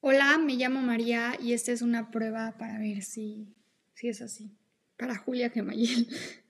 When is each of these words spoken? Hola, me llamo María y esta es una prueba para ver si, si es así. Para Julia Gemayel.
Hola, 0.00 0.38
me 0.38 0.54
llamo 0.54 0.80
María 0.80 1.36
y 1.40 1.52
esta 1.52 1.72
es 1.72 1.82
una 1.82 2.10
prueba 2.10 2.56
para 2.58 2.78
ver 2.78 3.02
si, 3.02 3.54
si 3.94 4.08
es 4.08 4.20
así. 4.20 4.56
Para 4.96 5.16
Julia 5.16 5.50
Gemayel. 5.50 6.08